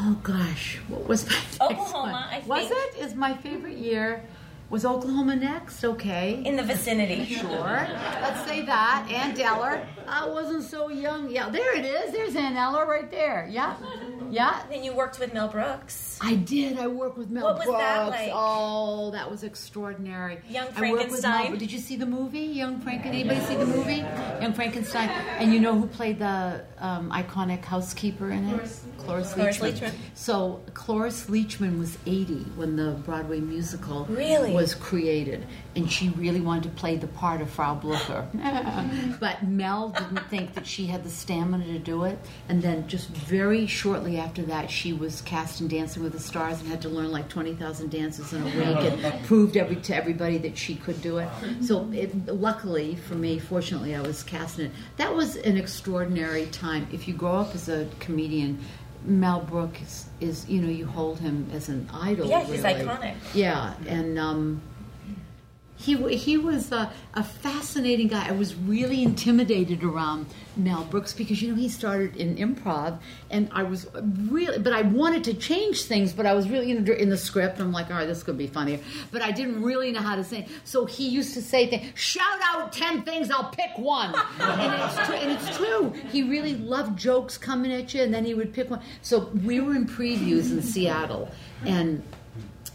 [0.00, 2.28] Oh gosh, what was my Oklahoma?
[2.32, 2.96] I Was it?
[3.00, 4.24] Is my favorite year?
[4.74, 5.84] Was Oklahoma next?
[5.84, 6.42] Okay.
[6.44, 7.24] In the vicinity.
[7.44, 7.86] Sure.
[8.22, 9.06] Let's say that.
[9.08, 9.86] Aunt Eller.
[10.08, 11.30] I wasn't so young.
[11.30, 12.10] Yeah, there it is.
[12.12, 13.46] There's Aunt Eller right there.
[13.48, 13.76] Yeah.
[14.30, 14.64] Yeah.
[14.68, 16.18] Then you worked with Mel Brooks.
[16.20, 16.78] I did.
[16.78, 17.80] I worked with Mel What was Brooks.
[17.80, 18.30] that like?
[18.34, 20.40] Oh, that was extraordinary.
[20.48, 21.56] Young with Mel- Frankenstein?
[21.58, 23.14] Did you see the movie, Young Frankenstein?
[23.30, 24.02] Anybody see the movie,
[24.42, 25.08] Young Frankenstein?
[25.38, 28.70] And you know who played the um, iconic housekeeper in it?
[28.98, 29.72] Cloris Cloris Leachman.
[29.72, 29.92] Leachman.
[30.14, 34.52] So Cloris Leachman was 80 when the Broadway musical Really?
[34.52, 38.28] was created, and she really wanted to play the part of Frau Blucher.
[39.20, 42.16] but Mel didn't think that she had the stamina to do it,
[42.48, 46.60] and then just very shortly after that, she was cast in Dancing with the Stars
[46.60, 50.38] and had to learn like 20,000 dances in a week, and proved every, to everybody
[50.38, 51.28] that she could do it.
[51.60, 54.72] So, it, luckily for me, fortunately, I was cast in it.
[54.98, 56.86] That was an extraordinary time.
[56.92, 58.60] If you grow up as a comedian,
[59.04, 62.26] Mel Brooks is, you know, you hold him as an idol.
[62.26, 62.80] Yeah, he's really.
[62.84, 63.14] iconic.
[63.34, 64.62] Yeah, and um,
[65.76, 68.28] he he was a, a fascinating guy.
[68.28, 73.48] I was really intimidated around Mel Brooks because you know he started in improv, and
[73.52, 73.88] I was
[74.28, 77.58] really, but I wanted to change things, but I was really know, in the script.
[77.58, 78.78] I'm like, all right, this could be funnier,
[79.10, 80.40] but I didn't really know how to say.
[80.40, 80.48] It.
[80.64, 85.06] So he used to say things, shout out ten things, I'll pick one, and it's
[85.06, 85.16] true.
[85.16, 85.90] And it's true.
[86.12, 88.80] He really loved jokes coming at you, and then he would pick one.
[89.02, 91.30] So we were in previews in Seattle,
[91.66, 92.02] and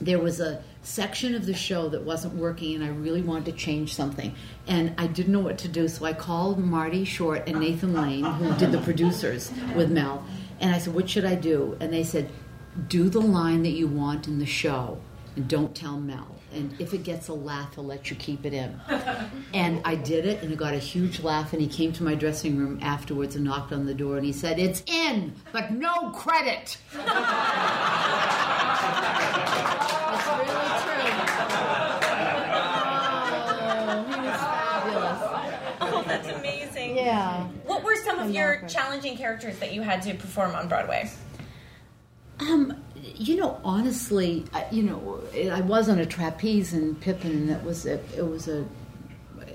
[0.01, 3.51] there was a section of the show that wasn't working and I really wanted to
[3.51, 4.33] change something.
[4.67, 8.23] And I didn't know what to do so I called Marty Short and Nathan Lane
[8.23, 10.25] who did the producers with Mel
[10.59, 11.77] and I said what should I do?
[11.79, 12.29] And they said
[12.87, 14.99] do the line that you want in the show
[15.39, 18.53] and don't tell Mel and if it gets a laugh I'll let you keep it
[18.53, 18.77] in
[19.53, 22.13] and I did it and it got a huge laugh and he came to my
[22.13, 26.09] dressing room afterwards and knocked on the door and he said it's in but no
[26.11, 26.77] credit
[30.11, 30.45] It's really
[30.81, 31.09] true.
[33.91, 35.21] Oh, he was fabulous.
[35.81, 36.97] Oh, that's amazing.
[36.97, 37.43] Yeah.
[37.65, 41.09] What were some of your love challenging characters that you had to perform on Broadway?
[42.39, 42.81] Um,
[43.15, 45.21] you know, honestly, I, you know,
[45.51, 48.65] I was on a trapeze in Pippin, and that was a, it was a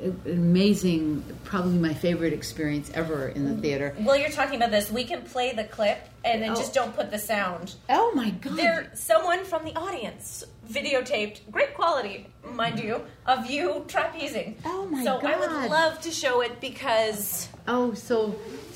[0.03, 3.95] an amazing, probably my favorite experience ever in the theater.
[4.01, 6.55] Well, you're talking about this, we can play the clip and then Oh.
[6.57, 7.75] just don't put the sound.
[7.89, 8.57] Oh my God!
[8.57, 14.57] There, someone from the audience videotaped, great quality, mind you, of you trapezing.
[14.65, 18.35] Oh my so I would love to show it because Oh, so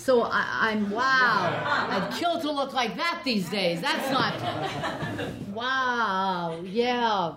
[0.08, 1.86] so I, I'm wow.
[1.90, 3.82] I'd kill to look like that these days.
[3.82, 4.32] That's not.
[5.52, 6.60] Wow.
[6.64, 7.34] Yeah.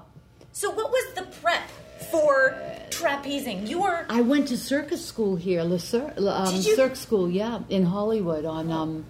[0.54, 1.68] So what was the prep
[2.12, 2.56] for
[2.90, 3.68] trapezing?
[3.68, 6.76] You were I went to circus school here, Le Cir- um, you?
[6.78, 9.06] Cirque School, yeah, in Hollywood on um,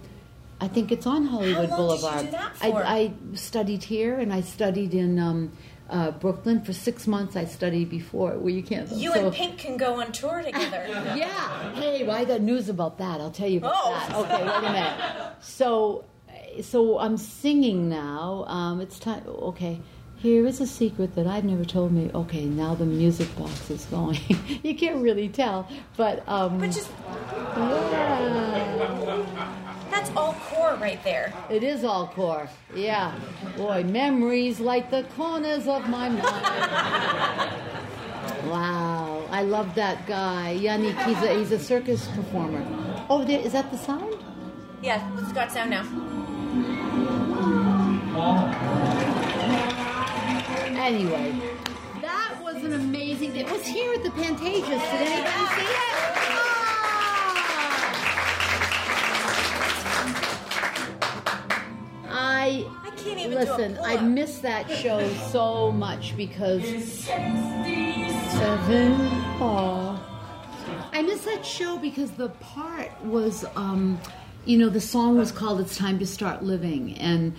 [0.60, 2.26] I think it's on Hollywood How long did you Boulevard.
[2.26, 2.84] do that for?
[2.84, 5.52] I, I studied here and I studied in um,
[5.92, 7.36] uh, Brooklyn for six months.
[7.36, 8.90] I studied before where you can't.
[8.92, 10.86] You so- and Pink can go on tour together.
[11.16, 11.74] Yeah.
[11.76, 13.22] Hey, well, I got news about that.
[13.22, 13.92] I'll tell you about Oh.
[13.94, 14.16] that.
[14.16, 14.94] Okay, wait a minute.
[15.42, 16.06] So,
[16.62, 18.46] so I'm singing now.
[18.48, 19.24] Um, it's time.
[19.28, 19.80] Okay.
[20.18, 22.12] Here is a secret that I've never told me.
[22.14, 24.20] Okay, now the music box is going.
[24.64, 26.90] you can't really tell, but um, But just
[27.58, 29.01] yeah.
[30.02, 31.32] That's all core right there.
[31.50, 32.50] It is all core.
[32.74, 33.14] Yeah.
[33.56, 36.24] Boy, memories like the corners of my mind.
[38.50, 39.24] wow.
[39.30, 40.58] I love that guy.
[40.60, 42.66] Yannick, he's a, he's a circus performer.
[43.10, 44.18] Oh, there, is that the sound?
[44.82, 45.86] Yeah, it's got sound now.
[50.80, 51.40] Anyway,
[52.02, 54.66] that was an amazing It was here at the Pantages.
[54.66, 56.11] Did anybody see it?
[63.04, 63.74] Can't even listen.
[63.74, 64.12] do a I pull-up.
[64.12, 66.64] miss that show so much because
[68.30, 68.94] seven.
[69.42, 70.08] Aw.
[70.94, 74.00] I miss that show because the part was, um,
[74.46, 77.34] you know, the song was called "It's Time to Start Living," and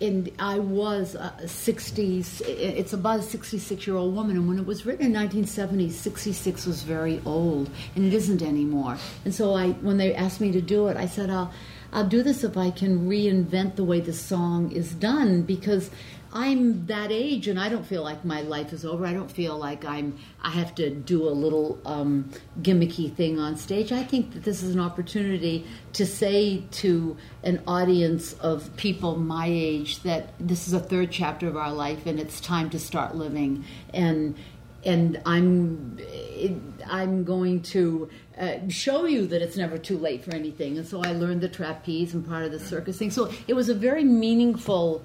[0.00, 2.42] and I was a 60s.
[2.46, 6.66] It's about a 66 year old woman, and when it was written in 1970, 66
[6.66, 8.98] was very old, and it isn't anymore.
[9.24, 11.52] And so I, when they asked me to do it, I said, "I'll."
[11.94, 15.90] I'll do this if I can reinvent the way the song is done because
[16.32, 19.06] I'm that age and I don't feel like my life is over.
[19.06, 22.28] I don't feel like I'm I have to do a little um,
[22.60, 23.92] gimmicky thing on stage.
[23.92, 29.46] I think that this is an opportunity to say to an audience of people my
[29.48, 33.14] age that this is a third chapter of our life and it's time to start
[33.14, 34.34] living and
[34.84, 35.98] and I'm
[36.86, 40.76] I'm going to uh, show you that it's never too late for anything.
[40.78, 43.10] And so I learned the trapeze and part of the circus thing.
[43.10, 45.04] So it was a very meaningful,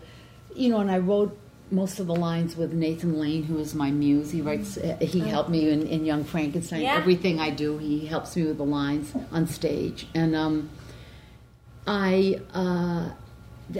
[0.55, 0.79] you know.
[0.79, 1.37] And I wrote
[1.71, 4.31] most of the lines with Nathan Lane, who is my muse.
[4.31, 4.77] He writes.
[4.77, 6.81] Uh, he helped me in, in Young Frankenstein.
[6.81, 6.95] Yeah.
[6.95, 10.07] Everything I do, he helps me with the lines on stage.
[10.13, 10.69] And um,
[11.87, 12.41] I.
[12.53, 13.11] Uh,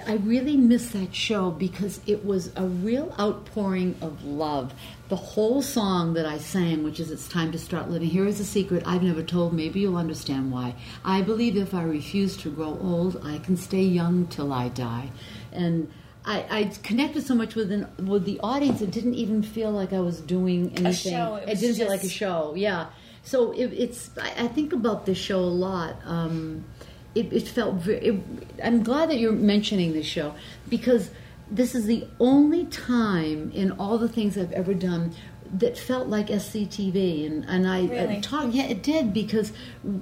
[0.06, 4.74] I really miss that show because it was a real outpouring of love.
[5.08, 8.40] The whole song that I sang, which is It's Time to Start Living, here is
[8.40, 9.54] a secret I've never told.
[9.54, 10.76] Maybe you'll understand why.
[11.04, 15.10] I believe if I refuse to grow old, I can stay young till I die.
[15.52, 15.92] And
[16.24, 19.92] I, I connected so much with, an, with the audience, it didn't even feel like
[19.92, 21.14] I was doing anything.
[21.14, 22.88] show, it was didn't feel like a show, yeah.
[23.24, 25.96] So it, it's, I, I think about this show a lot.
[26.06, 26.66] Um,
[27.16, 28.00] it, it felt very.
[28.06, 28.24] It,
[28.64, 30.34] I'm glad that you're mentioning this show
[30.70, 31.10] because
[31.52, 35.14] this is the only time in all the things I've ever done
[35.52, 38.18] that felt like SCTV, and and I Really?
[38.18, 38.50] uh, talk.
[38.54, 39.52] Yeah, it did because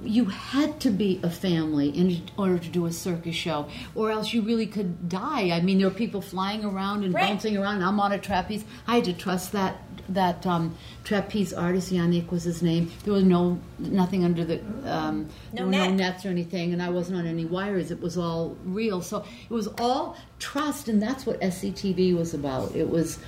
[0.04, 4.34] you had to be a family in order to do a circus show, or else
[4.34, 5.50] you really could die.
[5.50, 7.30] I mean, there were people flying around and Right.
[7.30, 7.76] bouncing around.
[7.76, 8.64] And I'm on a trapeze.
[8.86, 12.90] I had to trust that that um, trapeze artist Yannick was his name.
[13.04, 16.82] There was no nothing under the um, No there were no nets or anything, and
[16.82, 17.90] I wasn't on any wires.
[17.90, 19.02] It was all real.
[19.02, 22.74] So it was all trust, and that's what SCTV was about.
[22.74, 23.18] It was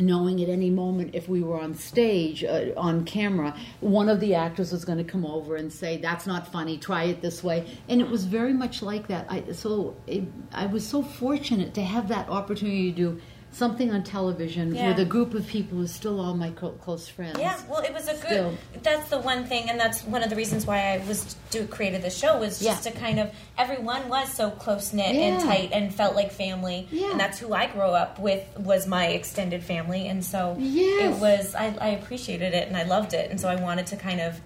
[0.00, 4.34] knowing at any moment if we were on stage uh, on camera one of the
[4.34, 7.66] actors was going to come over and say that's not funny try it this way
[7.88, 11.82] and it was very much like that I, so it, i was so fortunate to
[11.82, 13.20] have that opportunity to do
[13.52, 14.88] something on television Yeah.
[14.88, 17.92] with a group of people who are still all my close friends Yeah, well, it
[17.92, 18.20] was a good.
[18.20, 18.54] Still.
[18.82, 22.02] That's the one thing, and that's one of the reasons why I was do created
[22.02, 22.92] the show was just Yeah.
[22.92, 27.10] to kind of everyone was so close knit and tight and felt like family, Yeah.
[27.10, 31.16] and that's who I grew up with was my extended family, and so Yes.
[31.16, 33.96] it was I, I appreciated it and I loved it, and so I wanted to
[33.96, 34.40] kind of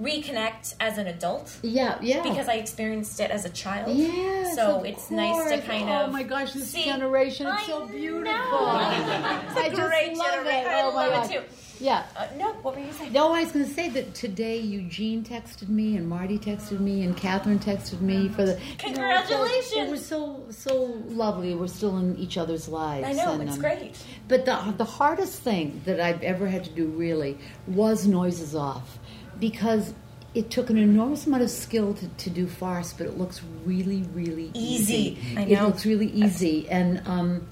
[0.00, 3.96] reconnect as an adult yeah yeah because I experienced it as a child.
[3.96, 5.64] Yes, so of it's nice to course.
[5.66, 8.32] kind oh my gosh this see- generation it's I so beautiful.
[8.34, 10.66] I It's a just love it.
[10.66, 11.30] I oh my love God.
[11.30, 11.84] it too.
[11.84, 13.12] yeah Uh, no, what were you saying?
[13.12, 17.02] No, I was going to say that today Eugene texted me and Marty texted me
[17.04, 19.74] and Catherine texted me for the you know, Congratulations.
[19.76, 20.74] it was so so
[21.08, 21.54] lovely.
[21.54, 23.06] We're still in each other's lives.
[23.06, 23.96] I know and, it's um, great.
[24.26, 28.98] But the the hardest thing that I've ever had to do really was noises off,
[29.40, 29.94] because
[30.34, 34.02] it took an enormous amount of skill to, to do farce, but it looks really
[34.14, 35.18] really Easy.
[35.36, 37.06] I It looks really easy and.
[37.06, 37.46] um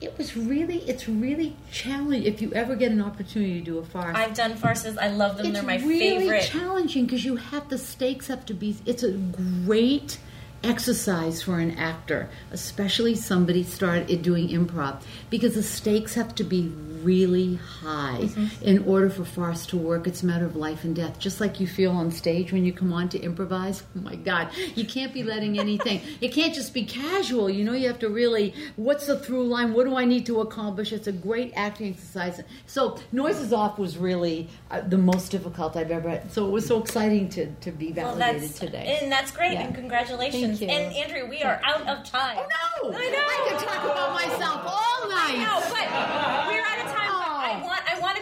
[0.00, 2.22] it was really, it's really challenging.
[2.22, 4.96] If you ever get an opportunity to do a farce, I've done farces.
[4.96, 5.46] I love them.
[5.46, 6.36] it's They're my really favorite.
[6.36, 8.76] It's really challenging because you have the stakes have to be.
[8.86, 10.18] It's a great
[10.62, 16.72] exercise for an actor, especially somebody started doing improv, because the stakes have to be
[17.04, 18.28] really high.
[18.62, 21.18] In order for farce to work, it's a matter of life and death.
[21.18, 23.82] Just like you feel on stage when you come on to improvise.
[23.96, 26.00] Oh my God, you can't be letting anything.
[26.20, 27.48] it can't just be casual.
[27.50, 28.54] You know, you have to really.
[28.76, 29.72] What's the through line?
[29.74, 30.92] What do I need to accomplish?
[30.92, 32.40] It's a great acting exercise.
[32.66, 36.32] So noises off was really uh, the most difficult I've ever had.
[36.32, 38.98] So it was so exciting to to be Well, validated that's today.
[39.02, 39.62] and that's great, Yeah.
[39.66, 40.60] and congratulations.
[40.60, 42.38] And Andrea, we are out of time.
[42.38, 42.96] Oh no!
[42.98, 43.24] I know.
[43.26, 45.46] I could talk about myself all night.
[45.48, 47.10] But we're out of time.
[47.10, 47.66] But I Oh.
[47.66, 48.18] want I want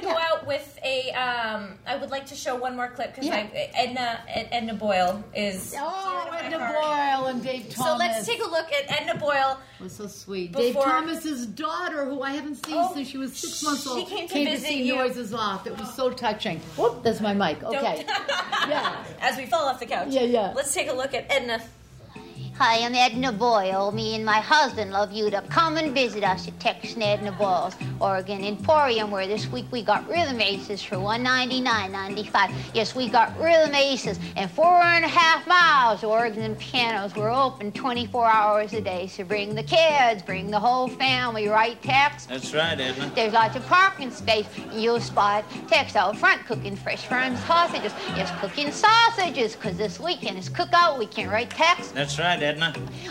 [0.46, 0.62] to go Yeah.
[0.62, 1.10] out with a.
[1.12, 3.46] Um, I would like to show one more clip because Yeah.
[3.74, 5.74] Edna Ed- Edna Boyle is.
[5.78, 7.18] Oh, dear to my Edna heart.
[7.20, 7.92] Boyle and Dave Thomas.
[7.92, 9.58] So let's take a look at Edna Boyle.
[9.80, 10.52] Was so sweet.
[10.52, 13.88] Before- Dave Thomas's daughter, who I haven't seen Oh, since she was six months she
[13.90, 14.96] old, came to visit see you.
[14.96, 15.66] Noises Off.
[15.66, 16.60] It was so touching.
[16.76, 17.62] Whoop, that's my mic.
[17.62, 18.04] Okay.
[18.68, 19.04] yeah.
[19.20, 20.08] As we fall off the couch.
[20.10, 20.52] Yeah, yeah.
[20.54, 21.60] Let's take a look at Edna.
[22.58, 23.92] Hi, I'm Edna Boyle.
[23.92, 27.76] Me and my husband love you to come and visit us at Texas Edna Boyle's
[28.00, 32.54] Organ Emporium, where this week we got rhythm aces for $199.95.
[32.72, 36.02] Yes, we got rhythm aces and four and a half miles.
[36.02, 37.14] Organs and pianos.
[37.14, 41.80] We're open 24 hours a day, so bring the kids, bring the whole family, right,
[41.82, 42.24] Tex?
[42.24, 43.12] That's right, Edna.
[43.14, 44.46] There's lots of parking space.
[44.72, 47.92] You'll spot Tex out front cooking fresh farm sausages.
[48.16, 51.88] Yes, cooking sausages, because this weekend is cookout weekend, right, Tex?
[51.88, 52.45] That's right, Edna.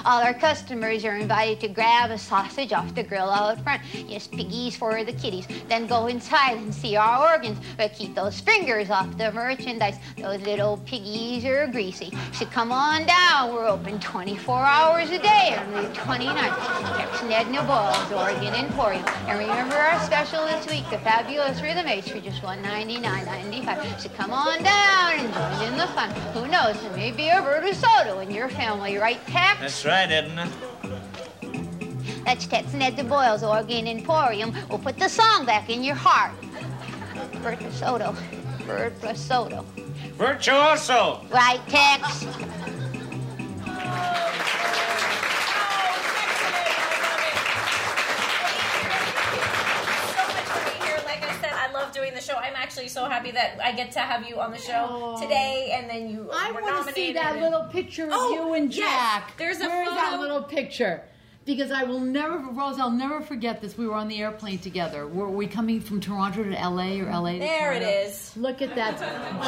[0.05, 3.81] All our customers are invited to grab a sausage off the grill out front.
[4.07, 5.47] Yes, piggies for the kiddies.
[5.67, 7.57] Then go inside and see our organs.
[7.77, 9.97] But keep those fingers off the merchandise.
[10.17, 12.13] Those little piggies are greasy.
[12.33, 13.53] So come on down.
[13.53, 16.97] We're open 24 hours a day on the 29th.
[16.97, 19.05] Texan Edna Boyle's Organ Emporium.
[19.27, 23.99] And remember our special this week, the fabulous Rhythm Ace for just $199.95.
[23.99, 26.09] So come on down and join in the fun.
[26.33, 29.59] Who knows, there may be a Berto Soto in your family, right, Tex?
[29.59, 30.49] That's right, Edna.
[32.25, 34.53] That's Texan Ed Boyle's Organ Emporium.
[34.69, 36.33] We'll put the song back in your heart.
[37.43, 37.71] Bertha
[39.15, 39.63] Soto.
[40.17, 41.21] Virtuoso.
[41.29, 42.25] Right, Tex?
[53.15, 55.21] Happy that I get to have you on the show oh.
[55.21, 58.75] today, and then you I want to see that little picture of Oh, you and
[58.75, 58.89] yes.
[58.89, 59.37] Jack.
[59.37, 61.01] There's a Where is that little picture?
[61.45, 63.77] Because I will never, Rose, I'll never forget this.
[63.77, 65.07] We were on the airplane together.
[65.07, 68.35] Were we coming from Toronto to LA or LA to There it is.
[68.35, 68.99] Look at that.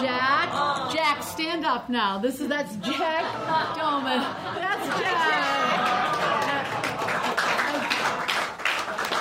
[0.01, 2.19] Jack, Jack, stand up now.
[2.19, 4.19] This is, that's Jack Dolman.
[4.56, 6.08] That's Jack.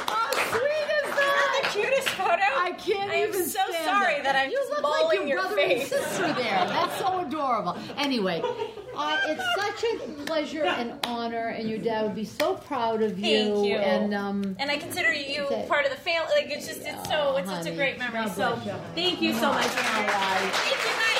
[0.06, 1.62] How sweet is that?
[1.62, 2.42] the cutest photo.
[2.58, 5.40] I can't I am so stand sorry that I'm you just look like your, your
[5.40, 5.92] brother face.
[5.92, 6.64] and sister there.
[6.66, 7.76] That's so adorable.
[7.96, 8.42] Anyway,
[8.96, 9.42] uh, it's
[9.80, 13.54] such a pleasure and honor, and your dad would be so proud of you.
[13.54, 13.76] Thank you.
[13.76, 16.30] And um, And I consider you That- part of the family.
[16.34, 18.28] Like it's just, it's so, it's such a great memory.
[18.30, 18.72] So you.
[18.94, 19.66] thank you so much.
[19.66, 20.50] Right.
[20.52, 21.15] Thank you, guys.